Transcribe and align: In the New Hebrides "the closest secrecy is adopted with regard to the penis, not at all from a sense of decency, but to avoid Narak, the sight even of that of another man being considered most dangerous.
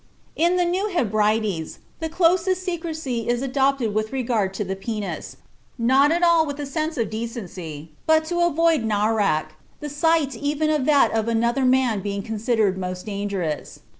In 0.35 0.55
the 0.55 0.65
New 0.65 0.87
Hebrides 0.87 1.77
"the 1.99 2.09
closest 2.09 2.63
secrecy 2.63 3.29
is 3.29 3.43
adopted 3.43 3.93
with 3.93 4.11
regard 4.11 4.51
to 4.55 4.63
the 4.63 4.75
penis, 4.75 5.37
not 5.77 6.11
at 6.11 6.23
all 6.23 6.43
from 6.49 6.59
a 6.59 6.65
sense 6.65 6.97
of 6.97 7.11
decency, 7.11 7.91
but 8.07 8.25
to 8.25 8.39
avoid 8.39 8.81
Narak, 8.81 9.49
the 9.79 9.89
sight 9.89 10.35
even 10.35 10.71
of 10.71 10.85
that 10.85 11.11
of 11.11 11.27
another 11.27 11.65
man 11.65 11.99
being 11.99 12.23
considered 12.23 12.79
most 12.79 13.05
dangerous. 13.05 13.81